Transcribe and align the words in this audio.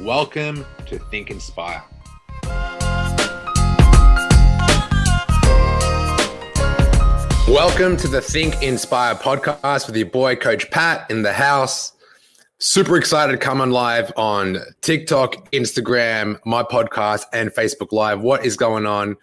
Welcome 0.00 0.66
to 0.88 0.98
Think 0.98 1.30
Inspire. 1.30 1.82
Welcome 7.48 7.96
to 7.96 8.06
the 8.06 8.20
Think 8.22 8.62
Inspire 8.62 9.14
podcast 9.14 9.86
with 9.86 9.96
your 9.96 10.04
boy, 10.04 10.36
Coach 10.36 10.70
Pat, 10.70 11.10
in 11.10 11.22
the 11.22 11.32
house. 11.32 11.92
Super 12.58 12.98
excited 12.98 13.40
on 13.62 13.70
live 13.70 14.12
on 14.18 14.58
TikTok, 14.82 15.50
Instagram, 15.52 16.40
my 16.44 16.62
podcast, 16.62 17.24
and 17.32 17.48
Facebook 17.50 17.90
Live. 17.90 18.20
What 18.20 18.44
is 18.44 18.58
going 18.58 18.84
on? 18.84 19.16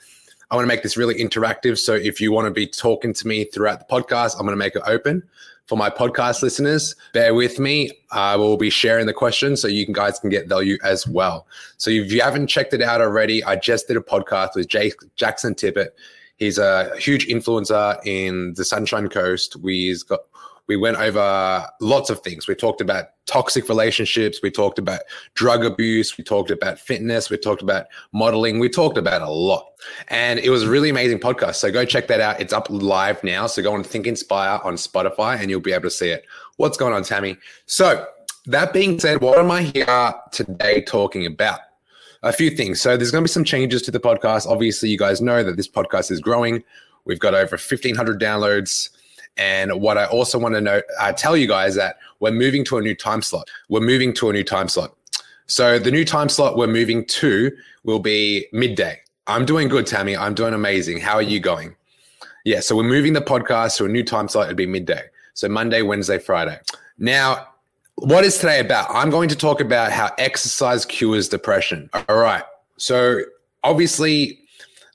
I 0.53 0.55
want 0.55 0.66
to 0.66 0.67
make 0.67 0.84
this 0.84 0.95
really 0.98 1.16
interactive. 1.16 1.80
So 1.80 1.95
if 1.95 2.21
you 2.21 2.31
want 2.31 2.45
to 2.45 2.52
be 2.52 2.67
talking 2.67 3.12
to 3.12 3.27
me 3.27 3.43
throughout 3.43 3.80
the 3.80 3.91
podcast, 3.91 4.35
I'm 4.35 4.41
going 4.41 4.52
to 4.52 4.55
make 4.55 4.76
it 4.76 4.84
open 4.85 5.23
for 5.66 5.76
my 5.76 5.89
podcast 5.89 6.43
listeners, 6.43 6.95
bear 7.12 7.34
with 7.34 7.57
me. 7.57 7.89
I 8.12 8.35
will 8.35 8.55
be 8.55 8.70
sharing 8.70 9.07
the 9.07 9.13
questions 9.13 9.63
so 9.63 9.67
you 9.67 9.88
guys 9.88 10.20
can 10.20 10.29
get 10.29 10.48
value 10.48 10.77
as 10.84 11.07
well. 11.07 11.48
So 11.77 11.89
if 11.89 12.12
you 12.12 12.21
haven't 12.21 12.45
checked 12.45 12.71
it 12.76 12.84
out 12.84 13.02
already, 13.02 13.43
I 13.43 13.55
just 13.55 13.88
did 13.88 13.98
a 13.98 14.02
podcast 14.02 14.49
with 14.54 14.68
Jake, 14.68 14.93
Jackson 15.15 15.55
Tippett. 15.55 15.90
He's 16.35 16.59
a 16.59 16.96
huge 16.99 17.27
influencer 17.27 17.99
in 18.05 18.54
the 18.54 18.63
Sunshine 18.63 19.09
Coast. 19.09 19.55
We've 19.55 20.05
got 20.05 20.20
we 20.67 20.77
went 20.77 20.97
over 20.97 21.65
lots 21.81 22.09
of 22.09 22.21
things. 22.21 22.47
We 22.47 22.55
talked 22.55 22.79
about 22.79 23.05
toxic 23.25 23.67
relationships. 23.67 24.39
We 24.41 24.49
talked 24.49 24.79
about 24.79 25.01
drug 25.33 25.65
abuse. 25.65 26.17
We 26.17 26.23
talked 26.23 26.51
about 26.51 26.79
fitness. 26.79 27.29
We 27.29 27.37
talked 27.37 27.61
about 27.61 27.87
modeling. 28.13 28.59
We 28.59 28.69
talked 28.69 28.97
about 28.97 29.21
a 29.21 29.29
lot. 29.29 29.65
And 30.07 30.39
it 30.39 30.49
was 30.49 30.63
a 30.63 30.69
really 30.69 30.89
amazing 30.89 31.19
podcast. 31.19 31.55
So 31.55 31.71
go 31.71 31.84
check 31.84 32.07
that 32.07 32.21
out. 32.21 32.39
It's 32.39 32.53
up 32.53 32.69
live 32.69 33.23
now. 33.23 33.47
So 33.47 33.61
go 33.61 33.73
on 33.73 33.84
Think 33.84 34.07
Inspire 34.07 34.59
on 34.63 34.75
Spotify 34.75 35.39
and 35.39 35.49
you'll 35.49 35.59
be 35.59 35.73
able 35.73 35.84
to 35.84 35.91
see 35.91 36.09
it. 36.09 36.25
What's 36.57 36.77
going 36.77 36.93
on, 36.93 37.03
Tammy? 37.03 37.37
So, 37.65 38.05
that 38.45 38.73
being 38.73 38.99
said, 38.99 39.21
what 39.21 39.39
am 39.39 39.49
I 39.51 39.63
here 39.63 40.13
today 40.31 40.81
talking 40.81 41.25
about? 41.25 41.59
A 42.23 42.34
few 42.34 42.51
things. 42.51 42.79
So, 42.79 42.95
there's 42.95 43.09
going 43.09 43.23
to 43.23 43.27
be 43.27 43.31
some 43.31 43.43
changes 43.43 43.81
to 43.84 43.91
the 43.91 43.99
podcast. 43.99 44.45
Obviously, 44.45 44.89
you 44.89 44.97
guys 44.97 45.21
know 45.21 45.43
that 45.43 45.57
this 45.57 45.67
podcast 45.67 46.11
is 46.11 46.19
growing. 46.19 46.63
We've 47.05 47.19
got 47.19 47.34
over 47.34 47.55
1,500 47.55 48.21
downloads. 48.21 48.89
And 49.37 49.81
what 49.81 49.98
I 49.98 50.05
also 50.05 50.37
want 50.37 50.55
to 50.55 50.62
know, 50.62 50.81
uh, 50.99 51.12
tell 51.13 51.35
you 51.35 51.48
guys 51.48 51.76
that 51.76 51.98
we're 52.20 52.31
moving 52.31 52.63
to 52.65 52.77
a 52.77 52.81
new 52.81 52.95
time 52.95 53.21
slot. 53.21 53.49
We're 53.70 53.81
moving 53.81 54.13
to 54.13 54.29
a 54.29 54.34
new 54.34 54.43
time 54.43 54.67
slot. 54.67 54.95
So 55.48 55.79
the 55.79 55.91
new 55.91 56.05
time 56.05 56.29
slot 56.29 56.55
we're 56.55 56.67
moving 56.67 57.05
to 57.05 57.51
will 57.84 57.99
be 57.99 58.48
midday. 58.53 58.99
I'm 59.27 59.45
doing 59.45 59.67
good, 59.70 59.87
Tammy. 59.87 60.15
I'm 60.15 60.34
doing 60.34 60.53
amazing. 60.53 60.99
How 60.99 61.15
are 61.15 61.21
you 61.21 61.40
going? 61.40 61.75
Yeah, 62.45 62.59
so 62.59 62.75
we're 62.75 62.84
moving 62.84 63.13
the 63.13 63.21
podcast 63.21 63.77
to 63.77 63.85
a 63.85 63.90
new 63.90 64.03
time 64.03 64.28
slot. 64.28 64.45
It'd 64.45 64.57
be 64.57 64.66
midday. 64.66 65.03
So 65.34 65.47
Monday, 65.47 65.81
Wednesday, 65.81 66.19
Friday. 66.19 66.59
Now, 66.97 67.47
what 67.95 68.25
is 68.25 68.38
today 68.38 68.59
about? 68.59 68.88
I'm 68.90 69.09
going 69.09 69.29
to 69.29 69.35
talk 69.35 69.62
about 69.62 69.91
how 69.91 70.12
exercise 70.18 70.85
cures 70.85 71.29
depression. 71.29 71.90
All 72.09 72.18
right. 72.18 72.44
So 72.78 73.22
obviously, 73.63 74.40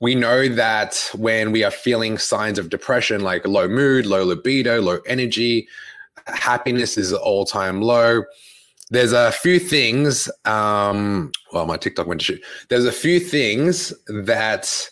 we 0.00 0.14
know 0.14 0.48
that 0.48 1.10
when 1.14 1.50
we 1.52 1.64
are 1.64 1.70
feeling 1.70 2.18
signs 2.18 2.58
of 2.58 2.70
depression, 2.70 3.22
like 3.22 3.46
low 3.46 3.68
mood, 3.68 4.06
low 4.06 4.24
libido, 4.24 4.80
low 4.80 5.00
energy, 5.06 5.68
happiness 6.26 6.96
is 6.96 7.12
all 7.12 7.44
time 7.44 7.82
low. 7.82 8.22
There's 8.90 9.12
a 9.12 9.32
few 9.32 9.58
things. 9.58 10.30
Um, 10.44 11.32
well, 11.52 11.66
my 11.66 11.76
TikTok 11.76 12.06
went 12.06 12.20
to 12.20 12.24
shoot. 12.24 12.44
There's 12.68 12.86
a 12.86 12.92
few 12.92 13.20
things 13.20 13.92
that 14.06 14.90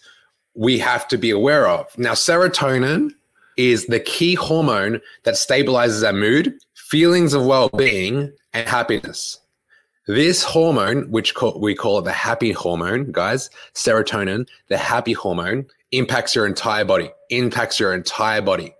we 0.54 0.78
have 0.78 1.06
to 1.08 1.18
be 1.18 1.30
aware 1.30 1.68
of. 1.68 1.96
Now, 1.98 2.12
serotonin 2.12 3.10
is 3.56 3.86
the 3.86 4.00
key 4.00 4.34
hormone 4.34 5.00
that 5.24 5.34
stabilizes 5.34 6.06
our 6.06 6.12
mood, 6.12 6.54
feelings 6.74 7.32
of 7.32 7.46
well 7.46 7.68
being, 7.70 8.32
and 8.52 8.68
happiness. 8.68 9.38
This 10.06 10.44
hormone, 10.44 11.10
which 11.10 11.34
call, 11.34 11.58
we 11.60 11.74
call 11.74 11.98
it 11.98 12.04
the 12.04 12.12
happy 12.12 12.52
hormone, 12.52 13.10
guys, 13.10 13.50
serotonin, 13.74 14.48
the 14.68 14.78
happy 14.78 15.12
hormone, 15.12 15.66
impacts 15.90 16.34
your 16.34 16.46
entire 16.46 16.84
body, 16.84 17.10
impacts 17.30 17.80
your 17.80 17.92
entire 17.92 18.40
body. 18.40 18.74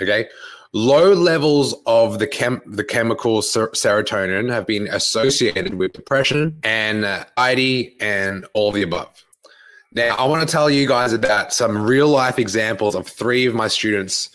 Okay. 0.00 0.28
Low 0.72 1.12
levels 1.12 1.74
of 1.86 2.18
the 2.18 2.26
chem- 2.26 2.62
the 2.66 2.82
chemical 2.82 3.42
ser- 3.42 3.68
serotonin 3.68 4.50
have 4.50 4.66
been 4.66 4.88
associated 4.88 5.74
with 5.74 5.92
depression 5.92 6.58
and 6.64 7.04
uh, 7.04 7.24
anxiety 7.36 7.94
and 8.00 8.46
all 8.54 8.72
the 8.72 8.82
above. 8.82 9.24
Now, 9.92 10.16
I 10.16 10.24
want 10.24 10.48
to 10.48 10.50
tell 10.50 10.70
you 10.70 10.88
guys 10.88 11.12
about 11.12 11.52
some 11.52 11.82
real 11.82 12.08
life 12.08 12.38
examples 12.38 12.94
of 12.94 13.06
three 13.06 13.44
of 13.46 13.54
my 13.54 13.68
students. 13.68 14.30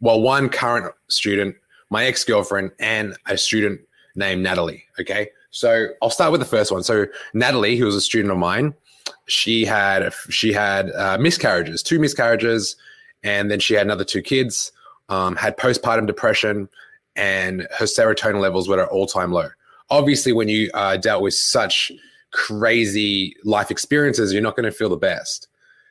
Well, 0.00 0.22
one 0.22 0.48
current 0.48 0.94
student, 1.08 1.54
my 1.90 2.06
ex 2.06 2.24
girlfriend, 2.24 2.72
and 2.80 3.16
a 3.26 3.36
student 3.36 3.82
named 4.16 4.42
Natalie. 4.42 4.84
Okay. 4.98 5.28
So 5.52 5.88
I'll 6.00 6.10
start 6.10 6.32
with 6.32 6.40
the 6.40 6.46
first 6.46 6.72
one. 6.72 6.82
So 6.82 7.06
Natalie, 7.34 7.76
who 7.76 7.84
was 7.84 7.94
a 7.94 8.00
student 8.00 8.32
of 8.32 8.38
mine, 8.38 8.74
she 9.26 9.64
had 9.64 10.12
she 10.30 10.52
had 10.52 10.90
uh, 10.92 11.18
miscarriages, 11.18 11.82
two 11.82 11.98
miscarriages, 11.98 12.74
and 13.22 13.50
then 13.50 13.60
she 13.60 13.74
had 13.74 13.86
another 13.86 14.04
two 14.04 14.22
kids. 14.22 14.72
Um, 15.08 15.36
had 15.36 15.58
postpartum 15.58 16.06
depression, 16.06 16.68
and 17.16 17.68
her 17.76 17.84
serotonin 17.84 18.40
levels 18.40 18.66
were 18.66 18.82
at 18.82 18.88
all 18.88 19.06
time 19.06 19.30
low. 19.30 19.48
Obviously, 19.90 20.32
when 20.32 20.48
you 20.48 20.70
uh, 20.72 20.96
dealt 20.96 21.22
with 21.22 21.34
such 21.34 21.92
crazy 22.30 23.36
life 23.44 23.70
experiences, 23.70 24.32
you're 24.32 24.42
not 24.42 24.56
going 24.56 24.64
to 24.64 24.72
feel 24.72 24.88
the 24.88 24.96
best. 24.96 25.48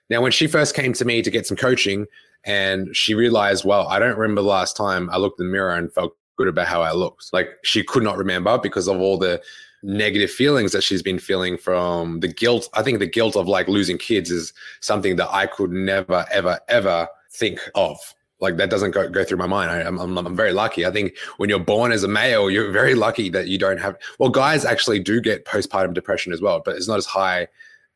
Now, 0.10 0.22
when 0.22 0.32
she 0.32 0.48
first 0.48 0.74
came 0.74 0.94
to 0.94 1.06
me 1.06 1.22
to 1.22 1.30
get 1.30 1.46
some 1.46 1.56
coaching, 1.56 2.08
and 2.46 2.96
she 2.96 3.14
realized, 3.14 3.64
well, 3.64 3.88
I 3.88 4.00
don't 4.00 4.18
remember 4.18 4.42
the 4.42 4.48
last 4.48 4.76
time 4.76 5.08
I 5.12 5.18
looked 5.18 5.40
in 5.40 5.46
the 5.46 5.52
mirror 5.52 5.76
and 5.76 5.94
felt 5.94 6.18
good 6.41 6.47
about 6.47 6.68
how 6.68 6.81
I 6.81 6.91
looked. 6.91 7.31
Like 7.31 7.50
she 7.63 7.84
could 7.84 8.03
not 8.03 8.18
remember 8.18 8.57
because 8.57 8.88
of 8.88 9.00
all 9.00 9.18
the 9.18 9.41
negative 9.84 10.31
feelings 10.31 10.72
that 10.72 10.84
she's 10.84 11.03
been 11.03 11.19
feeling 11.19 11.56
from 11.56 12.19
the 12.19 12.28
guilt. 12.28 12.68
I 12.74 12.81
think 12.81 12.97
the 12.97 13.06
guilt 13.06 13.35
of 13.35 13.47
like 13.47 13.68
losing 13.68 14.00
kids 14.00 14.31
is 14.31 14.53
something 14.79 15.18
that 15.18 15.31
I 15.31 15.46
could 15.46 15.72
never, 15.72 16.25
ever, 16.31 16.59
ever 16.68 17.07
think 17.29 17.59
of. 17.75 17.97
Like 18.40 18.57
that 18.57 18.72
doesn't 18.72 18.91
go, 18.91 19.07
go 19.07 19.24
through 19.24 19.38
my 19.38 19.46
mind. 19.46 19.69
I, 19.69 19.81
am 19.81 20.00
I'm, 20.00 20.18
I'm 20.18 20.35
very 20.35 20.52
lucky. 20.52 20.84
I 20.84 20.91
think 20.91 21.16
when 21.38 21.47
you're 21.47 21.59
born 21.59 21.91
as 21.91 22.03
a 22.03 22.07
male, 22.07 22.50
you're 22.50 22.72
very 22.72 22.96
lucky 22.96 23.29
that 23.29 23.47
you 23.47 23.59
don't 23.59 23.79
have. 23.79 23.97
Well, 24.18 24.29
guys 24.29 24.66
actually 24.66 25.00
do 25.00 25.22
get 25.22 25.46
postpartum 25.46 25.94
depression 25.94 26.34
as 26.34 26.41
well, 26.41 26.59
but 26.66 26.75
it's 26.75 26.88
not 26.88 26.97
as 26.97 27.06
high 27.06 27.47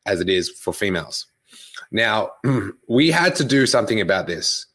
as 0.06 0.20
it 0.20 0.28
is 0.28 0.48
for 0.48 0.72
females. 0.72 1.26
Now, 1.90 2.30
we 2.88 3.10
had 3.10 3.34
to 3.36 3.44
do 3.44 3.66
something 3.66 4.00
about 4.00 4.28
this 4.28 4.66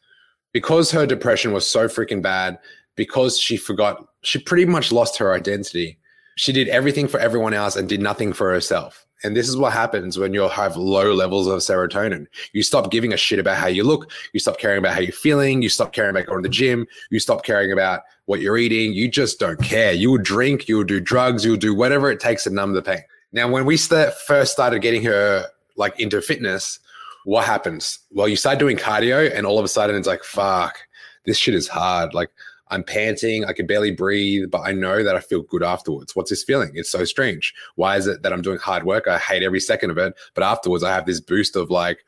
because 0.52 0.90
her 0.90 1.06
depression 1.06 1.52
was 1.52 1.66
so 1.68 1.88
freaking 1.88 2.20
bad 2.20 2.58
because 2.96 3.38
she 3.38 3.56
forgot, 3.56 4.06
she 4.22 4.38
pretty 4.38 4.64
much 4.64 4.92
lost 4.92 5.16
her 5.18 5.32
identity. 5.32 5.98
She 6.36 6.52
did 6.52 6.68
everything 6.68 7.08
for 7.08 7.20
everyone 7.20 7.54
else 7.54 7.76
and 7.76 7.88
did 7.88 8.00
nothing 8.00 8.32
for 8.32 8.50
herself. 8.50 9.06
And 9.24 9.36
this 9.36 9.48
is 9.48 9.56
what 9.56 9.72
happens 9.72 10.18
when 10.18 10.34
you 10.34 10.48
have 10.48 10.76
low 10.76 11.14
levels 11.14 11.46
of 11.46 11.60
serotonin. 11.60 12.26
You 12.52 12.62
stop 12.62 12.90
giving 12.90 13.12
a 13.12 13.16
shit 13.16 13.38
about 13.38 13.56
how 13.56 13.68
you 13.68 13.84
look. 13.84 14.10
You 14.32 14.40
stop 14.40 14.58
caring 14.58 14.78
about 14.78 14.94
how 14.94 15.00
you're 15.00 15.12
feeling. 15.12 15.62
You 15.62 15.68
stop 15.68 15.92
caring 15.92 16.10
about 16.10 16.26
going 16.26 16.42
to 16.42 16.48
the 16.48 16.52
gym. 16.52 16.86
You 17.10 17.20
stop 17.20 17.44
caring 17.44 17.72
about 17.72 18.02
what 18.26 18.40
you're 18.40 18.58
eating. 18.58 18.92
You 18.92 19.08
just 19.08 19.38
don't 19.38 19.60
care. 19.62 19.92
You 19.92 20.10
will 20.10 20.18
drink, 20.18 20.68
you 20.68 20.78
will 20.78 20.84
do 20.84 21.00
drugs, 21.00 21.44
you'll 21.44 21.56
do 21.56 21.74
whatever 21.74 22.10
it 22.10 22.20
takes 22.20 22.44
to 22.44 22.50
numb 22.50 22.72
the 22.72 22.82
pain. 22.82 23.02
Now, 23.32 23.48
when 23.48 23.64
we 23.64 23.76
start, 23.76 24.14
first 24.14 24.52
started 24.52 24.80
getting 24.80 25.02
her 25.04 25.46
like 25.76 25.98
into 26.00 26.20
fitness, 26.20 26.78
what 27.24 27.44
happens? 27.44 28.00
Well, 28.10 28.28
you 28.28 28.36
start 28.36 28.58
doing 28.58 28.76
cardio 28.76 29.32
and 29.34 29.46
all 29.46 29.58
of 29.58 29.64
a 29.64 29.68
sudden 29.68 29.96
it's 29.96 30.08
like, 30.08 30.24
fuck, 30.24 30.78
this 31.24 31.38
shit 31.38 31.54
is 31.54 31.68
hard. 31.68 32.14
Like 32.14 32.30
I'm 32.72 32.82
panting, 32.82 33.44
I 33.44 33.52
can 33.52 33.66
barely 33.66 33.90
breathe, 33.90 34.50
but 34.50 34.62
I 34.62 34.72
know 34.72 35.04
that 35.04 35.14
I 35.14 35.20
feel 35.20 35.42
good 35.42 35.62
afterwards. 35.62 36.16
What's 36.16 36.30
this 36.30 36.42
feeling? 36.42 36.72
It's 36.74 36.90
so 36.90 37.04
strange. 37.04 37.52
Why 37.76 37.98
is 37.98 38.06
it 38.06 38.22
that 38.22 38.32
I'm 38.32 38.40
doing 38.40 38.58
hard 38.58 38.84
work? 38.84 39.06
I 39.06 39.18
hate 39.18 39.42
every 39.42 39.60
second 39.60 39.90
of 39.90 39.98
it, 39.98 40.14
but 40.34 40.42
afterwards 40.42 40.82
I 40.82 40.90
have 40.90 41.04
this 41.04 41.20
boost 41.20 41.54
of 41.54 41.70
like, 41.70 41.98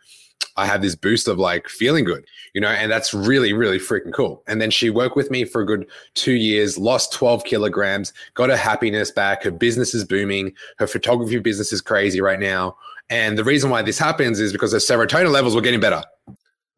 I 0.57 0.65
have 0.65 0.81
this 0.81 0.95
boost 0.95 1.29
of 1.29 1.39
like 1.39 1.69
feeling 1.69 2.05
good, 2.05 2.25
you 2.55 2.63
know, 2.63 2.69
and 2.69 2.91
that's 2.91 3.13
really, 3.13 3.53
really 3.53 3.79
freaking 3.79 4.13
cool. 4.15 4.43
And 4.47 4.59
then 4.59 4.71
she 4.71 4.89
worked 4.89 5.17
with 5.17 5.31
me 5.31 5.45
for 5.45 5.61
a 5.61 5.67
good 5.67 5.87
two 6.15 6.33
years, 6.33 6.79
lost 6.79 7.13
12 7.13 7.45
kilograms, 7.45 8.15
got 8.33 8.49
her 8.49 8.57
happiness 8.57 9.11
back. 9.11 9.43
Her 9.43 9.51
business 9.51 9.95
is 9.95 10.05
booming. 10.05 10.55
Her 10.79 10.87
photography 10.87 11.39
business 11.41 11.75
is 11.75 11.83
crazy 11.83 12.23
right 12.23 12.41
now. 12.41 12.77
And 13.11 13.37
the 13.37 13.45
reason 13.45 13.69
why 13.69 13.83
this 13.83 13.99
happens 13.99 14.41
is 14.41 14.51
because 14.51 14.73
her 14.73 14.79
serotonin 14.79 15.31
levels 15.31 15.55
were 15.55 15.61
getting 15.61 15.81
better. 15.81 16.03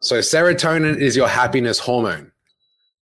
So, 0.00 0.18
serotonin 0.18 0.98
is 0.98 1.14
your 1.14 1.28
happiness 1.28 1.78
hormone. 1.78 2.32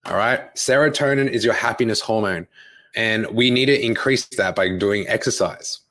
All 0.10 0.18
right. 0.18 0.54
Serotonin 0.56 1.30
is 1.30 1.46
your 1.46 1.54
happiness 1.54 2.02
hormone. 2.02 2.48
And 2.96 3.28
we 3.28 3.52
need 3.52 3.68
to 3.68 3.86
increase 3.86 4.26
that 4.26 4.56
by 4.56 4.76
doing 4.76 5.08
exercise. 5.08 5.82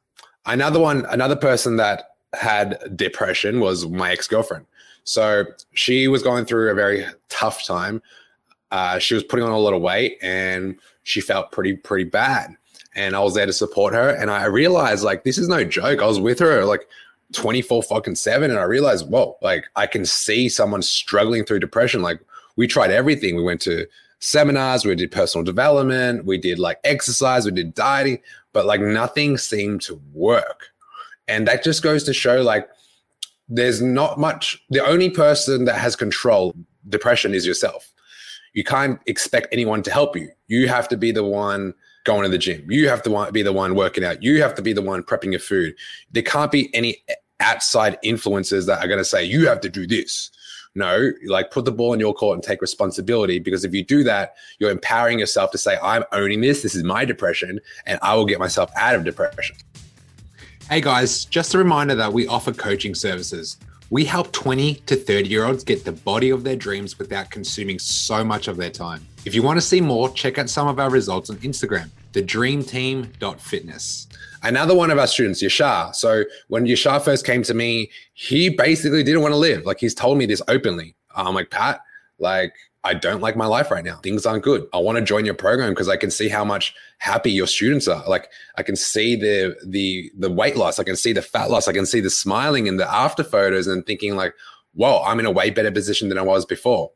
Another 0.44 0.80
one, 0.80 1.06
another 1.06 1.36
person 1.36 1.76
that 1.76 2.16
had 2.32 2.96
depression 2.96 3.60
was 3.60 3.86
my 3.86 4.10
ex 4.10 4.26
girlfriend. 4.26 4.66
So 5.04 5.44
she 5.72 6.08
was 6.08 6.24
going 6.24 6.46
through 6.46 6.70
a 6.70 6.74
very 6.74 7.06
tough 7.28 7.64
time. 7.64 8.02
Uh, 8.72 8.98
she 8.98 9.14
was 9.14 9.22
putting 9.22 9.44
on 9.44 9.52
a 9.52 9.58
lot 9.58 9.72
of 9.72 9.80
weight 9.80 10.18
and 10.20 10.76
she 11.04 11.20
felt 11.20 11.52
pretty, 11.52 11.74
pretty 11.74 12.04
bad. 12.04 12.56
And 12.96 13.14
I 13.14 13.20
was 13.20 13.34
there 13.34 13.46
to 13.46 13.52
support 13.52 13.94
her. 13.94 14.10
And 14.10 14.30
I 14.32 14.46
realized, 14.46 15.04
like, 15.04 15.22
this 15.22 15.38
is 15.38 15.48
no 15.48 15.62
joke. 15.62 16.02
I 16.02 16.06
was 16.06 16.18
with 16.18 16.40
her 16.40 16.64
like 16.64 16.88
24 17.32 17.84
fucking 17.84 18.16
seven. 18.16 18.50
And 18.50 18.58
I 18.58 18.64
realized, 18.64 19.08
whoa, 19.08 19.36
like, 19.42 19.66
I 19.76 19.86
can 19.86 20.04
see 20.04 20.48
someone 20.48 20.82
struggling 20.82 21.44
through 21.44 21.60
depression. 21.60 22.02
Like, 22.02 22.20
we 22.56 22.66
tried 22.66 22.90
everything. 22.90 23.36
We 23.36 23.44
went 23.44 23.60
to 23.62 23.86
seminars, 24.20 24.84
we 24.84 24.94
did 24.94 25.10
personal 25.10 25.44
development, 25.44 26.24
we 26.24 26.38
did 26.38 26.58
like 26.58 26.78
exercise, 26.84 27.44
we 27.44 27.52
did 27.52 27.74
dieting, 27.74 28.18
but 28.52 28.66
like 28.66 28.80
nothing 28.80 29.38
seemed 29.38 29.80
to 29.82 30.00
work. 30.12 30.68
And 31.28 31.46
that 31.46 31.62
just 31.62 31.82
goes 31.82 32.04
to 32.04 32.14
show 32.14 32.42
like 32.42 32.68
there's 33.48 33.80
not 33.80 34.18
much, 34.18 34.62
the 34.70 34.84
only 34.84 35.10
person 35.10 35.64
that 35.66 35.76
has 35.76 35.96
control 35.96 36.54
depression 36.88 37.34
is 37.34 37.46
yourself. 37.46 37.92
You 38.54 38.64
can't 38.64 38.98
expect 39.06 39.48
anyone 39.52 39.82
to 39.82 39.90
help 39.90 40.16
you. 40.16 40.30
You 40.48 40.68
have 40.68 40.88
to 40.88 40.96
be 40.96 41.12
the 41.12 41.24
one 41.24 41.74
going 42.04 42.22
to 42.24 42.28
the 42.28 42.38
gym. 42.38 42.70
You 42.70 42.88
have 42.88 43.02
to 43.02 43.30
be 43.30 43.42
the 43.42 43.52
one 43.52 43.74
working 43.74 44.04
out. 44.04 44.22
You 44.22 44.42
have 44.42 44.54
to 44.56 44.62
be 44.62 44.72
the 44.72 44.82
one 44.82 45.02
prepping 45.02 45.32
your 45.32 45.40
food. 45.40 45.74
There 46.10 46.22
can't 46.22 46.50
be 46.50 46.74
any 46.74 47.04
outside 47.40 47.98
influences 48.02 48.66
that 48.66 48.82
are 48.82 48.88
going 48.88 48.98
to 48.98 49.04
say, 49.04 49.24
you 49.24 49.46
have 49.46 49.60
to 49.60 49.68
do 49.68 49.86
this. 49.86 50.30
No, 50.78 51.10
like 51.26 51.50
put 51.50 51.64
the 51.64 51.72
ball 51.72 51.92
in 51.92 51.98
your 51.98 52.14
court 52.14 52.36
and 52.36 52.42
take 52.42 52.62
responsibility 52.62 53.40
because 53.40 53.64
if 53.64 53.74
you 53.74 53.84
do 53.84 54.04
that, 54.04 54.36
you're 54.60 54.70
empowering 54.70 55.18
yourself 55.18 55.50
to 55.50 55.58
say, 55.58 55.76
I'm 55.82 56.04
owning 56.12 56.40
this. 56.40 56.62
This 56.62 56.76
is 56.76 56.84
my 56.84 57.04
depression 57.04 57.58
and 57.84 57.98
I 58.00 58.14
will 58.14 58.24
get 58.24 58.38
myself 58.38 58.70
out 58.76 58.94
of 58.94 59.02
depression. 59.02 59.56
Hey 60.70 60.80
guys, 60.80 61.24
just 61.24 61.52
a 61.54 61.58
reminder 61.58 61.96
that 61.96 62.12
we 62.12 62.28
offer 62.28 62.52
coaching 62.52 62.94
services. 62.94 63.56
We 63.90 64.04
help 64.04 64.30
20 64.30 64.74
to 64.86 64.94
30 64.94 65.28
year 65.28 65.46
olds 65.46 65.64
get 65.64 65.84
the 65.84 65.90
body 65.90 66.30
of 66.30 66.44
their 66.44 66.54
dreams 66.54 66.96
without 66.96 67.28
consuming 67.32 67.80
so 67.80 68.22
much 68.22 68.46
of 68.46 68.56
their 68.56 68.70
time. 68.70 69.04
If 69.28 69.34
you 69.34 69.42
want 69.42 69.58
to 69.58 69.60
see 69.60 69.82
more, 69.82 70.08
check 70.08 70.38
out 70.38 70.48
some 70.48 70.68
of 70.68 70.80
our 70.80 70.88
results 70.88 71.28
on 71.28 71.36
Instagram, 71.40 71.90
thedreamteam.fitness. 72.14 74.08
Another 74.42 74.74
one 74.74 74.90
of 74.90 74.98
our 74.98 75.06
students, 75.06 75.42
Yashar. 75.42 75.94
So 75.94 76.24
when 76.46 76.64
Yashar 76.64 77.04
first 77.04 77.26
came 77.26 77.42
to 77.42 77.52
me, 77.52 77.90
he 78.14 78.48
basically 78.48 79.02
didn't 79.02 79.20
want 79.20 79.32
to 79.32 79.36
live. 79.36 79.66
Like 79.66 79.80
he's 79.80 79.94
told 79.94 80.16
me 80.16 80.24
this 80.24 80.40
openly. 80.48 80.94
I'm 81.14 81.34
like, 81.34 81.50
Pat, 81.50 81.80
like 82.18 82.54
I 82.84 82.94
don't 82.94 83.20
like 83.20 83.36
my 83.36 83.44
life 83.44 83.70
right 83.70 83.84
now. 83.84 83.96
Things 83.96 84.24
aren't 84.24 84.44
good. 84.44 84.66
I 84.72 84.78
want 84.78 84.96
to 84.96 85.04
join 85.04 85.26
your 85.26 85.34
program 85.34 85.72
because 85.72 85.90
I 85.90 85.98
can 85.98 86.10
see 86.10 86.30
how 86.30 86.42
much 86.42 86.74
happy 86.96 87.30
your 87.30 87.48
students 87.48 87.86
are. 87.86 88.02
Like 88.08 88.30
I 88.56 88.62
can 88.62 88.76
see 88.76 89.14
the 89.14 89.58
the 89.62 90.10
the 90.16 90.30
weight 90.32 90.56
loss, 90.56 90.78
I 90.78 90.84
can 90.84 90.96
see 90.96 91.12
the 91.12 91.20
fat 91.20 91.50
loss, 91.50 91.68
I 91.68 91.74
can 91.74 91.84
see 91.84 92.00
the 92.00 92.08
smiling 92.08 92.66
and 92.66 92.80
the 92.80 92.90
after 92.90 93.22
photos 93.22 93.66
and 93.66 93.84
thinking 93.84 94.16
like, 94.16 94.32
whoa, 94.72 95.02
I'm 95.04 95.20
in 95.20 95.26
a 95.26 95.30
way 95.30 95.50
better 95.50 95.70
position 95.70 96.08
than 96.08 96.16
I 96.16 96.22
was 96.22 96.46
before. 96.46 96.92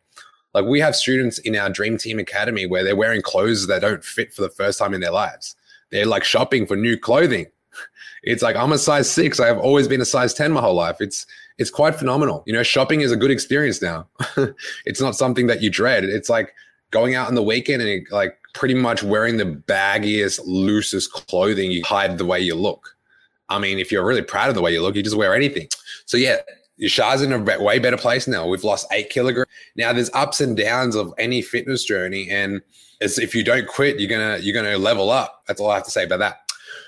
Like 0.55 0.65
we 0.67 0.81
have 0.81 0.95
students 0.95 1.39
in 1.39 1.57
our 1.57 1.71
Dream 1.71 1.97
Team 1.97 2.19
Academy 2.19 2.67
where 2.67 2.85
they're 2.85 2.97
wearing 2.97 3.23
clothes 3.23 3.67
that 3.67 3.81
don't 3.81 4.05
fit 4.05 4.33
for 4.33 4.43
the 4.43 4.51
first 4.51 4.79
time 4.79 4.95
in 4.95 5.01
their 5.01 5.13
lives. 5.13 5.57
They're 5.91 6.07
like 6.07 6.25
shopping 6.25 6.67
for 6.67 6.77
new 6.77 6.99
clothing. 6.99 7.47
It's 8.25 8.41
like 8.41 8.55
I'm 8.55 8.71
a 8.71 8.79
size 8.79 9.11
six. 9.11 9.41
I 9.41 9.49
have 9.49 9.59
always 9.59 9.89
been 9.89 10.01
a 10.01 10.05
size 10.05 10.33
10 10.33 10.53
my 10.53 10.61
whole 10.61 10.77
life. 10.77 10.99
It's 11.01 11.27
it's 11.59 11.71
quite 11.71 11.97
phenomenal. 11.97 12.45
You 12.47 12.53
know, 12.53 12.63
shopping 12.63 13.01
is 13.01 13.11
a 13.11 13.17
good 13.17 13.33
experience 13.33 13.83
now. 13.83 14.07
it's 14.87 15.01
not 15.01 15.17
something 15.17 15.49
that 15.49 15.61
you 15.61 15.71
dread. 15.71 16.05
It's 16.05 16.31
like 16.31 16.55
going 16.93 17.17
out 17.17 17.27
on 17.27 17.35
the 17.35 17.43
weekend 17.43 17.83
and 17.83 18.07
like 18.13 18.39
pretty 18.55 18.75
much 18.75 19.03
wearing 19.03 19.39
the 19.39 19.45
baggiest, 19.45 20.41
loosest 20.47 21.13
clothing. 21.13 21.73
You 21.73 21.83
hide 21.85 22.17
the 22.17 22.25
way 22.25 22.39
you 22.39 22.55
look. 22.55 22.97
I 23.49 23.59
mean, 23.59 23.81
if 23.81 23.91
you're 23.91 24.07
really 24.07 24.23
proud 24.23 24.49
of 24.49 24.55
the 24.55 24.63
way 24.63 24.73
you 24.73 24.83
look, 24.83 24.95
you 24.95 25.03
just 25.03 25.17
wear 25.17 25.35
anything. 25.35 25.67
So 26.07 26.17
yeah, 26.17 26.37
Yashar's 26.83 27.23
in 27.23 27.33
a 27.33 27.39
way 27.39 27.79
better 27.79 27.97
place 27.97 28.27
now. 28.27 28.47
We've 28.47 28.65
lost 28.65 28.87
eight 28.93 29.11
kilograms. 29.11 29.49
Now 29.77 29.93
there's 29.93 30.11
ups 30.15 30.41
and 30.41 30.57
downs 30.57 30.97
of 30.97 31.15
any 31.19 31.43
fitness 31.43 31.85
journey, 31.85 32.29
and 32.31 32.61
if 33.01 33.35
you 33.35 33.45
don't 33.45 33.67
quit, 33.67 34.01
you're 34.01 34.11
gonna 34.11 34.39
you're 34.39 34.55
gonna 34.55 34.79
level 34.79 35.11
up. 35.11 35.43
That's 35.47 35.61
all 35.61 35.71
I 35.71 35.77
have 35.77 35.85
to 35.85 35.91
say 35.91 36.05
about 36.05 36.19
that. 36.19 36.39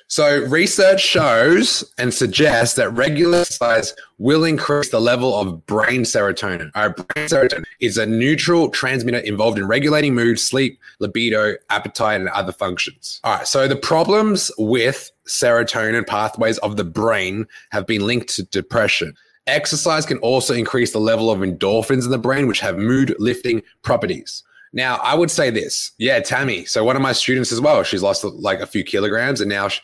So, 0.08 0.44
research 0.44 1.00
shows 1.00 1.82
and 1.96 2.12
suggests 2.12 2.76
that 2.76 2.90
regular 2.90 3.38
exercise 3.38 3.94
will 4.18 4.44
increase 4.44 4.90
the 4.90 5.00
level 5.00 5.34
of 5.34 5.64
brain 5.66 6.02
serotonin. 6.02 6.70
Our 6.74 6.90
brain 6.90 7.26
serotonin 7.26 7.64
is 7.80 7.96
a 7.96 8.06
neurotransmitter 8.06 9.22
involved 9.24 9.58
in 9.58 9.66
regulating 9.66 10.14
mood, 10.14 10.38
sleep, 10.38 10.78
libido, 10.98 11.54
appetite, 11.70 12.20
and 12.20 12.28
other 12.28 12.52
functions. 12.52 13.20
All 13.24 13.36
right. 13.38 13.48
So, 13.48 13.66
the 13.66 13.76
problems 13.76 14.50
with 14.58 15.10
serotonin 15.26 16.06
pathways 16.06 16.58
of 16.58 16.76
the 16.76 16.84
brain 16.84 17.46
have 17.70 17.86
been 17.86 18.06
linked 18.06 18.28
to 18.36 18.42
depression. 18.44 19.14
Exercise 19.46 20.06
can 20.06 20.18
also 20.18 20.54
increase 20.54 20.92
the 20.92 21.00
level 21.00 21.30
of 21.30 21.40
endorphins 21.40 22.04
in 22.04 22.10
the 22.10 22.18
brain, 22.18 22.46
which 22.46 22.60
have 22.60 22.78
mood 22.78 23.14
lifting 23.18 23.62
properties. 23.82 24.42
Now, 24.72 24.96
I 24.96 25.14
would 25.14 25.30
say 25.30 25.50
this. 25.50 25.92
Yeah, 25.98 26.18
Tammy. 26.20 26.64
So 26.64 26.82
one 26.82 26.96
of 26.96 27.02
my 27.02 27.12
students 27.12 27.52
as 27.52 27.60
well, 27.60 27.82
she's 27.84 28.02
lost 28.02 28.24
like 28.24 28.60
a 28.60 28.66
few 28.66 28.82
kilograms 28.82 29.40
and 29.40 29.48
now 29.48 29.68
she, 29.68 29.80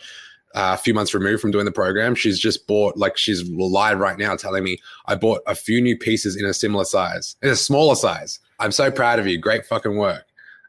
uh, 0.54 0.74
a 0.74 0.76
few 0.76 0.92
months 0.92 1.14
removed 1.14 1.40
from 1.40 1.52
doing 1.52 1.64
the 1.64 1.70
program, 1.70 2.16
she's 2.16 2.38
just 2.38 2.66
bought 2.66 2.96
like 2.96 3.16
she's 3.16 3.48
live 3.50 4.00
right 4.00 4.18
now 4.18 4.34
telling 4.34 4.64
me 4.64 4.78
I 5.06 5.14
bought 5.14 5.42
a 5.46 5.54
few 5.54 5.80
new 5.80 5.96
pieces 5.96 6.34
in 6.34 6.44
a 6.44 6.52
similar 6.52 6.84
size, 6.84 7.36
in 7.40 7.50
a 7.50 7.56
smaller 7.56 7.94
size. 7.94 8.40
I'm 8.58 8.72
so 8.72 8.90
proud 8.90 9.20
of 9.20 9.28
you. 9.28 9.38
Great 9.38 9.64
fucking 9.64 9.96
work. 9.96 10.24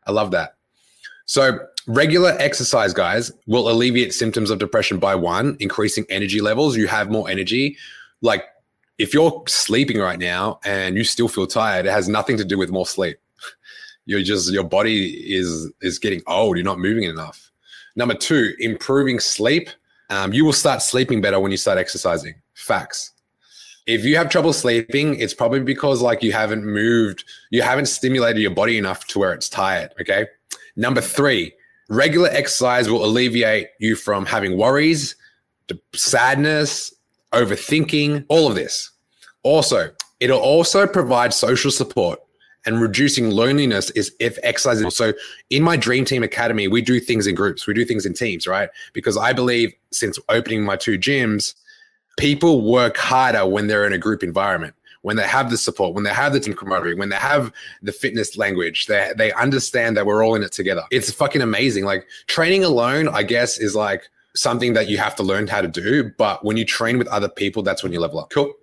I 0.06 0.12
love 0.12 0.30
that. 0.32 0.56
So 1.26 1.60
regular 1.88 2.36
exercise, 2.40 2.94
guys, 2.94 3.32
will 3.48 3.72
alleviate 3.72 4.14
symptoms 4.14 4.52
of 4.52 4.60
depression 4.60 5.00
by 5.00 5.16
one, 5.16 5.58
increasing 5.60 6.06
energy 6.10 6.42
levels. 6.42 6.78
You 6.78 6.88
have 6.88 7.10
more 7.10 7.28
energy. 7.28 7.78
Like 8.22 8.46
if 9.02 9.14
you're 9.14 9.44
sleeping 9.48 9.98
right 9.98 10.20
now 10.20 10.60
and 10.64 10.96
you 10.96 11.04
still 11.04 11.28
feel 11.28 11.48
tired, 11.48 11.86
it 11.86 11.92
has 11.92 12.08
nothing 12.08 12.38
to 12.38 12.46
do 12.46 12.58
with 12.58 12.72
more 12.72 12.86
sleep 12.86 13.18
you're 14.06 14.22
just 14.22 14.52
your 14.52 14.64
body 14.64 15.34
is 15.34 15.72
is 15.82 16.00
getting 16.00 16.22
old. 16.28 16.58
You're 16.58 16.66
not 16.66 16.80
moving 16.80 17.04
enough. 17.04 17.52
Number 17.96 18.14
two, 18.14 18.54
improving 18.60 19.20
sleep. 19.20 19.70
Um, 20.10 20.34
you 20.34 20.46
will 20.46 20.54
start 20.54 20.82
sleeping 20.82 21.22
better 21.22 21.40
when 21.40 21.52
you 21.52 21.58
start 21.58 21.78
exercising. 21.78 22.36
Facts. 22.54 23.14
If 23.88 24.06
you 24.06 24.16
have 24.18 24.30
trouble 24.30 24.54
sleeping, 24.54 25.20
it's 25.20 25.34
probably 25.34 25.62
because 25.62 26.02
like 26.02 26.22
you 26.22 26.32
haven't 26.32 26.66
moved, 26.66 27.24
you 27.50 27.62
haven't 27.62 27.88
stimulated 27.88 28.42
your 28.42 28.52
body 28.52 28.78
enough 28.78 29.08
to 29.08 29.20
where 29.20 29.34
it's 29.34 29.50
tired. 29.50 29.92
Okay. 30.00 30.28
Number 30.76 31.02
three, 31.02 31.54
regular 31.90 32.30
exercise 32.30 32.90
will 32.90 33.04
alleviate 33.04 33.70
you 33.80 33.96
from 33.96 34.26
having 34.26 34.58
worries, 34.58 35.16
sadness, 35.94 36.94
overthinking, 37.34 38.26
all 38.30 38.48
of 38.48 38.56
this. 38.56 38.91
Also, 39.44 39.90
it'll 40.20 40.40
also 40.40 40.88
provide 40.88 41.34
social 41.34 41.72
support 41.72 42.20
and 42.66 42.82
reducing 42.82 43.32
loneliness 43.32 43.90
is 43.92 44.14
if 44.20 44.38
exercise. 44.44 44.96
So 44.96 45.14
in 45.50 45.64
my 45.64 45.78
Dream 45.78 46.06
Team 46.06 46.24
Academy, 46.24 46.68
we 46.68 46.82
do 46.82 47.00
things 47.00 47.28
in 47.28 47.36
groups, 47.36 47.66
we 47.66 47.74
do 47.74 47.86
things 47.86 48.06
in 48.06 48.14
teams, 48.14 48.48
right? 48.48 48.70
Because 48.94 49.18
I 49.18 49.34
believe 49.34 49.74
since 49.92 50.20
opening 50.30 50.64
my 50.64 50.76
two 50.76 50.98
gyms, 50.98 51.56
people 52.18 52.70
work 52.70 52.98
harder 52.98 53.48
when 53.48 53.68
they're 53.68 53.86
in 53.86 53.94
a 53.94 53.98
group 53.98 54.24
environment. 54.24 54.76
When 55.04 55.16
they 55.16 55.28
have 55.28 55.50
the 55.50 55.58
support, 55.58 55.96
when 55.96 56.04
they 56.04 56.14
have 56.14 56.32
the 56.32 56.40
team 56.40 56.54
camaraderie, 56.54 56.94
when 56.94 57.10
they 57.10 57.16
have 57.16 57.52
the 57.82 57.92
fitness 57.92 58.38
language, 58.38 58.86
they 58.86 59.12
they 59.18 59.32
understand 59.34 59.98
that 59.98 60.06
we're 60.06 60.24
all 60.24 60.36
in 60.36 60.44
it 60.44 60.52
together. 60.52 60.84
It's 60.92 61.12
fucking 61.12 61.42
amazing. 61.42 61.86
Like 61.86 62.06
training 62.28 62.64
alone, 62.64 63.08
I 63.08 63.24
guess, 63.24 63.58
is 63.58 63.74
like 63.74 64.04
something 64.36 64.74
that 64.74 64.90
you 64.90 65.00
have 65.00 65.16
to 65.16 65.24
learn 65.24 65.48
how 65.48 65.62
to 65.62 65.68
do. 65.68 66.12
But 66.20 66.46
when 66.46 66.56
you 66.56 66.66
train 66.66 67.00
with 67.00 67.08
other 67.08 67.30
people, 67.30 67.64
that's 67.64 67.82
when 67.82 67.92
you 67.92 68.00
level 68.00 68.20
up. 68.20 68.30
Cool. 68.30 68.54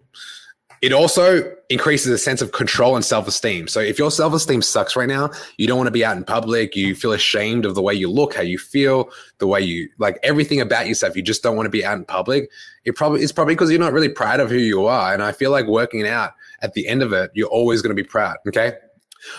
It 0.80 0.92
also 0.92 1.52
increases 1.70 2.12
a 2.12 2.18
sense 2.18 2.40
of 2.40 2.52
control 2.52 2.94
and 2.94 3.04
self 3.04 3.26
esteem. 3.26 3.68
So 3.68 3.80
if 3.80 3.98
your 3.98 4.10
self 4.10 4.32
esteem 4.32 4.62
sucks 4.62 4.96
right 4.96 5.08
now, 5.08 5.30
you 5.56 5.66
don't 5.66 5.76
want 5.76 5.88
to 5.88 5.92
be 5.92 6.04
out 6.04 6.16
in 6.16 6.24
public, 6.24 6.76
you 6.76 6.94
feel 6.94 7.12
ashamed 7.12 7.64
of 7.64 7.74
the 7.74 7.82
way 7.82 7.94
you 7.94 8.10
look, 8.10 8.34
how 8.34 8.42
you 8.42 8.58
feel, 8.58 9.10
the 9.38 9.46
way 9.46 9.60
you 9.60 9.88
like 9.98 10.18
everything 10.22 10.60
about 10.60 10.86
yourself, 10.86 11.16
you 11.16 11.22
just 11.22 11.42
don't 11.42 11.56
want 11.56 11.66
to 11.66 11.70
be 11.70 11.84
out 11.84 11.98
in 11.98 12.04
public. 12.04 12.50
It 12.84 12.96
probably 12.96 13.22
it's 13.22 13.32
probably 13.32 13.54
because 13.54 13.70
you're 13.70 13.80
not 13.80 13.92
really 13.92 14.08
proud 14.08 14.40
of 14.40 14.50
who 14.50 14.56
you 14.56 14.86
are. 14.86 15.12
And 15.12 15.22
I 15.22 15.32
feel 15.32 15.50
like 15.50 15.66
working 15.66 16.06
out 16.06 16.32
at 16.60 16.74
the 16.74 16.86
end 16.86 17.02
of 17.02 17.12
it, 17.12 17.30
you're 17.34 17.48
always 17.48 17.82
going 17.82 17.94
to 17.94 18.00
be 18.00 18.06
proud. 18.06 18.36
Okay. 18.46 18.72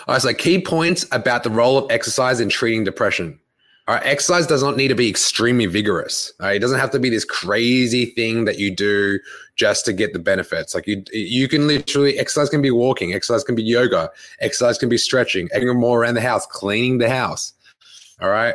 All 0.06 0.14
right. 0.14 0.22
So 0.22 0.32
key 0.34 0.60
points 0.60 1.06
about 1.12 1.42
the 1.42 1.50
role 1.50 1.78
of 1.78 1.90
exercise 1.90 2.40
in 2.40 2.48
treating 2.48 2.84
depression. 2.84 3.40
Right, 3.88 4.02
exercise 4.04 4.46
does 4.46 4.62
not 4.62 4.76
need 4.76 4.88
to 4.88 4.94
be 4.94 5.08
extremely 5.08 5.66
vigorous. 5.66 6.32
Right? 6.38 6.54
It 6.54 6.58
doesn't 6.60 6.78
have 6.78 6.92
to 6.92 7.00
be 7.00 7.10
this 7.10 7.24
crazy 7.24 8.06
thing 8.06 8.44
that 8.44 8.58
you 8.58 8.74
do 8.74 9.18
just 9.56 9.84
to 9.86 9.92
get 9.92 10.12
the 10.12 10.18
benefits. 10.18 10.74
Like 10.74 10.86
you, 10.86 11.02
you 11.12 11.48
can 11.48 11.66
literally 11.66 12.18
exercise 12.18 12.48
can 12.48 12.62
be 12.62 12.70
walking, 12.70 13.14
exercise 13.14 13.42
can 13.42 13.56
be 13.56 13.64
yoga, 13.64 14.10
exercise 14.40 14.78
can 14.78 14.88
be 14.88 14.98
stretching, 14.98 15.48
more 15.74 16.02
around 16.02 16.14
the 16.14 16.20
house, 16.20 16.46
cleaning 16.46 16.98
the 16.98 17.10
house. 17.10 17.52
All 18.20 18.30
right. 18.30 18.54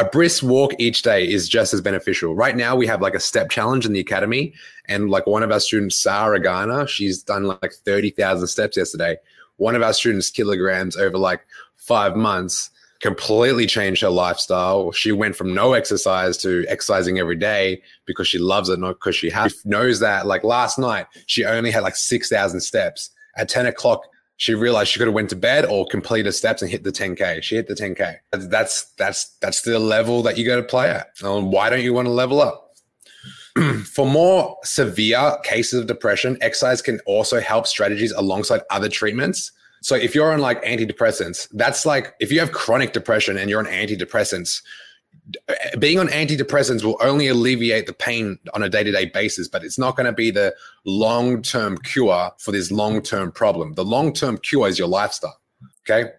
A 0.00 0.04
brisk 0.04 0.42
walk 0.42 0.72
each 0.78 1.02
day 1.02 1.24
is 1.24 1.48
just 1.48 1.72
as 1.72 1.80
beneficial. 1.80 2.34
Right 2.34 2.56
now, 2.56 2.74
we 2.74 2.84
have 2.88 3.00
like 3.00 3.14
a 3.14 3.20
step 3.20 3.48
challenge 3.48 3.86
in 3.86 3.92
the 3.92 4.00
academy, 4.00 4.52
and 4.86 5.08
like 5.08 5.24
one 5.26 5.44
of 5.44 5.52
our 5.52 5.60
students, 5.60 5.94
Sarah 5.94 6.40
Garner, 6.40 6.88
she's 6.88 7.22
done 7.22 7.44
like 7.44 7.72
thirty 7.84 8.10
thousand 8.10 8.48
steps 8.48 8.76
yesterday. 8.76 9.16
One 9.58 9.76
of 9.76 9.82
our 9.82 9.92
students, 9.92 10.30
kilograms 10.30 10.96
over 10.96 11.16
like 11.16 11.46
five 11.76 12.16
months 12.16 12.70
completely 13.04 13.66
changed 13.66 14.00
her 14.00 14.08
lifestyle. 14.08 14.90
She 14.90 15.12
went 15.12 15.36
from 15.36 15.52
no 15.52 15.74
exercise 15.74 16.38
to 16.38 16.64
exercising 16.68 17.18
every 17.18 17.36
day 17.36 17.82
because 18.06 18.26
she 18.26 18.38
loves 18.38 18.70
it, 18.70 18.78
not 18.78 18.94
because 18.94 19.14
she 19.14 19.28
has. 19.28 19.52
She 19.52 19.68
knows 19.68 20.00
that. 20.00 20.26
Like 20.26 20.42
last 20.42 20.78
night, 20.78 21.06
she 21.26 21.44
only 21.44 21.70
had 21.70 21.82
like 21.82 21.96
6,000 21.96 22.60
steps. 22.62 23.10
At 23.36 23.50
10 23.50 23.66
o'clock, 23.66 24.06
she 24.38 24.54
realized 24.54 24.90
she 24.90 24.98
could 24.98 25.06
have 25.06 25.14
went 25.14 25.28
to 25.30 25.36
bed 25.36 25.66
or 25.66 25.86
completed 25.86 26.32
steps 26.32 26.62
and 26.62 26.70
hit 26.70 26.82
the 26.82 26.92
10k. 26.92 27.42
She 27.42 27.56
hit 27.56 27.68
the 27.68 27.74
10k. 27.74 28.16
That's 28.32 28.86
that's 28.94 29.36
that's 29.42 29.60
the 29.60 29.78
level 29.78 30.22
that 30.22 30.38
you 30.38 30.46
got 30.46 30.56
to 30.56 30.62
play 30.62 30.88
at. 30.88 31.08
Um, 31.22 31.50
why 31.50 31.68
don't 31.68 31.82
you 31.82 31.92
want 31.92 32.06
to 32.06 32.12
level 32.12 32.40
up? 32.40 32.74
For 33.92 34.06
more 34.06 34.56
severe 34.64 35.36
cases 35.44 35.78
of 35.78 35.86
depression, 35.86 36.38
exercise 36.40 36.80
can 36.80 37.00
also 37.04 37.38
help 37.38 37.66
strategies 37.66 38.12
alongside 38.12 38.62
other 38.70 38.88
treatments. 38.88 39.52
So 39.84 39.94
if 39.94 40.14
you're 40.14 40.32
on 40.32 40.40
like 40.40 40.64
antidepressants, 40.64 41.46
that's 41.52 41.84
like 41.84 42.14
if 42.18 42.32
you 42.32 42.40
have 42.40 42.52
chronic 42.52 42.94
depression 42.94 43.36
and 43.36 43.50
you're 43.50 43.58
on 43.58 43.66
antidepressants, 43.66 44.62
being 45.78 45.98
on 45.98 46.08
antidepressants 46.08 46.82
will 46.82 46.96
only 47.02 47.28
alleviate 47.28 47.86
the 47.86 47.92
pain 47.92 48.38
on 48.54 48.62
a 48.62 48.68
day-to-day 48.70 49.06
basis 49.06 49.46
but 49.46 49.62
it's 49.62 49.78
not 49.78 49.94
going 49.94 50.06
to 50.06 50.12
be 50.12 50.30
the 50.30 50.54
long-term 50.86 51.76
cure 51.78 52.30
for 52.38 52.50
this 52.50 52.72
long-term 52.72 53.30
problem. 53.32 53.74
The 53.74 53.84
long-term 53.84 54.38
cure 54.38 54.68
is 54.68 54.78
your 54.78 54.88
lifestyle 54.88 55.38
okay? 55.86 56.12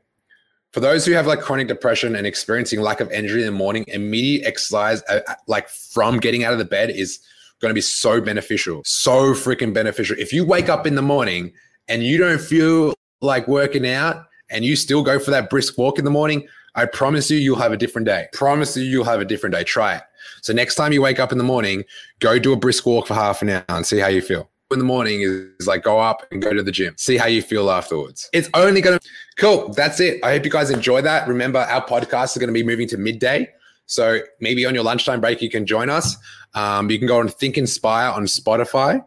For 0.71 0.79
those 0.79 1.03
who 1.03 1.13
have 1.13 1.25
like 1.25 1.41
chronic 1.41 1.67
depression 1.67 2.15
and 2.15 2.27
experiencing 2.27 2.81
lack 2.81 2.99
of 2.99 3.09
energy 3.09 3.39
in 3.39 3.47
the 3.47 3.51
morning 3.51 3.85
immediate 3.87 4.45
exercise 4.45 5.01
uh, 5.09 5.21
uh 5.27 5.33
like 5.47 5.69
from 5.69 6.19
getting 6.19 6.43
out 6.43 6.53
of 6.53 6.59
the 6.59 6.65
bed 6.65 6.91
is 6.91 7.19
going 7.61 7.71
to 7.71 7.75
be 7.75 7.81
so 7.81 8.21
beneficial 8.21 8.83
so 8.85 9.33
freaking 9.33 9.73
beneficial. 9.73 10.15
If 10.19 10.31
you 10.33 10.45
wake 10.45 10.69
up 10.69 10.85
in 10.85 10.93
the 10.93 11.01
morning 11.01 11.51
and 11.87 12.03
you 12.03 12.19
don't 12.19 12.41
feel 12.41 12.93
like 13.25 13.47
working 13.47 13.87
out 13.87 14.25
and 14.49 14.63
you 14.63 14.75
still 14.75 15.03
go 15.03 15.19
for 15.19 15.31
that 15.31 15.49
brisk 15.49 15.77
walk 15.77 15.99
in 15.99 16.05
the 16.05 16.11
morning 16.11 16.47
I 16.75 16.85
promise 16.85 17.31
you, 17.31 17.37
you'll 17.37 17.57
have 17.57 17.71
a 17.71 17.77
different 17.77 18.05
day. 18.05 18.27
Promise 18.33 18.75
you, 18.77 18.83
you'll 18.83 19.05
have 19.05 19.21
a 19.21 19.25
different 19.25 19.55
day. 19.55 19.63
Try 19.63 19.95
it. 19.95 20.03
So 20.41 20.53
next 20.53 20.75
time 20.75 20.91
you 20.91 21.01
wake 21.01 21.19
up 21.19 21.31
in 21.31 21.37
the 21.37 21.43
morning, 21.43 21.83
go 22.19 22.37
do 22.37 22.53
a 22.53 22.57
brisk 22.57 22.85
walk 22.85 23.07
for 23.07 23.13
half 23.13 23.41
an 23.41 23.49
hour 23.49 23.63
and 23.69 23.85
see 23.85 23.97
how 23.97 24.07
you 24.07 24.21
feel. 24.21 24.49
In 24.71 24.79
the 24.79 24.85
morning 24.85 25.21
is 25.21 25.67
like 25.67 25.83
go 25.83 25.99
up 25.99 26.25
and 26.31 26.41
go 26.41 26.51
to 26.51 26.61
the 26.61 26.71
gym. 26.71 26.95
See 26.97 27.17
how 27.17 27.27
you 27.27 27.41
feel 27.41 27.69
afterwards. 27.69 28.29
It's 28.33 28.49
only 28.55 28.81
gonna 28.81 28.99
cool. 29.37 29.69
That's 29.69 29.99
it. 29.99 30.23
I 30.23 30.31
hope 30.31 30.43
you 30.43 30.51
guys 30.51 30.69
enjoy 30.69 31.01
that. 31.03 31.27
Remember, 31.27 31.59
our 31.59 31.85
podcast 31.85 32.35
is 32.35 32.37
gonna 32.39 32.51
be 32.51 32.63
moving 32.63 32.87
to 32.89 32.97
midday. 32.97 33.47
So 33.85 34.19
maybe 34.41 34.65
on 34.65 34.73
your 34.73 34.83
lunchtime 34.83 35.21
break, 35.21 35.41
you 35.41 35.49
can 35.49 35.65
join 35.65 35.89
us. 35.89 36.17
Um, 36.55 36.89
you 36.89 36.97
can 36.97 37.07
go 37.07 37.19
on 37.19 37.29
Think 37.29 37.57
Inspire 37.57 38.09
on 38.09 38.25
Spotify 38.25 39.05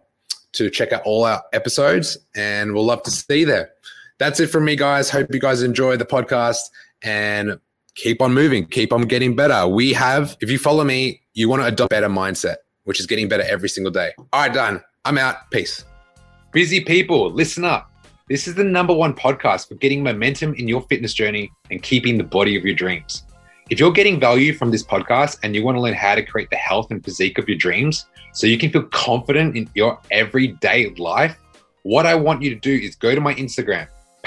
to 0.52 0.70
check 0.70 0.92
out 0.92 1.02
all 1.04 1.25
our 1.25 1.42
episodes, 1.52 2.16
and 2.37 2.72
we'll 2.72 2.87
love 2.87 3.02
to 3.02 3.10
see 3.10 3.40
you 3.40 3.46
there. 3.46 3.72
That's 4.18 4.40
it 4.40 4.48
from 4.48 4.64
me, 4.64 4.75
guys. 4.75 5.10
Hope 5.10 5.32
you 5.32 5.38
guys 5.38 5.62
enjoy 5.62 5.96
the 5.96 6.04
podcast 6.04 6.58
and 7.02 7.60
keep 7.94 8.20
on 8.20 8.34
moving, 8.34 8.66
keep 8.66 8.92
on 8.92 9.02
getting 9.02 9.37
better. 9.37 9.68
We 9.68 9.92
have, 9.92 10.37
if 10.40 10.50
you 10.50 10.58
follow 10.58 10.82
me, 10.82 11.20
you 11.34 11.48
want 11.48 11.62
to 11.62 11.66
adopt 11.66 11.90
better 11.90 12.08
mindset, 12.08 12.56
which 12.82 12.98
is 12.98 13.06
getting 13.06 13.28
better 13.28 13.44
every 13.44 13.68
single 13.68 13.92
day. 13.92 14.10
All 14.18 14.42
right, 14.42 14.52
done. 14.52 14.82
I'm 15.04 15.18
out. 15.18 15.50
Peace. 15.52 15.84
Busy 16.52 16.80
people, 16.80 17.30
listen 17.30 17.64
up. 17.64 17.92
This 18.28 18.48
is 18.48 18.56
the 18.56 18.64
number 18.64 18.92
one 18.92 19.14
podcast 19.14 19.68
for 19.68 19.76
getting 19.76 20.02
momentum 20.02 20.54
in 20.54 20.66
your 20.66 20.82
fitness 20.82 21.14
journey 21.14 21.50
and 21.70 21.80
keeping 21.80 22.18
the 22.18 22.25
body 22.25 22.56
of 22.56 22.64
your 22.64 22.75
dreams. 22.75 23.22
If 23.70 23.78
you're 23.78 23.92
getting 23.92 24.18
value 24.18 24.52
from 24.52 24.72
this 24.72 24.82
podcast 24.82 25.38
and 25.44 25.54
you 25.54 25.62
want 25.62 25.76
to 25.76 25.80
learn 25.80 25.94
how 25.94 26.16
to 26.16 26.25
create 26.25 26.50
the 26.50 26.56
health 26.56 26.90
and 26.90 27.04
physique 27.04 27.38
of 27.38 27.48
your 27.48 27.58
dreams 27.58 28.06
so 28.32 28.48
you 28.48 28.58
can 28.58 28.70
feel 28.70 28.82
confident 28.84 29.56
in 29.56 29.70
your 29.75 29.98
everyday 30.10 30.90
life, 30.96 31.37
what 31.82 32.04
I 32.04 32.16
want 32.16 32.42
you 32.42 32.50
to 32.50 32.56
do 32.56 32.75
is 32.75 32.96
go 32.96 33.14
to 33.14 33.20
my 33.20 33.34
Instagram, 33.34 33.87